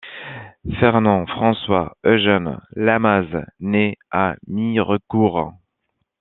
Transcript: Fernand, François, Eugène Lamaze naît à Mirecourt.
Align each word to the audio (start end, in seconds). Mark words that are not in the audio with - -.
Fernand, 0.79 1.27
François, 1.27 1.95
Eugène 2.03 2.59
Lamaze 2.71 3.45
naît 3.59 3.97
à 4.09 4.33
Mirecourt. 4.47 5.53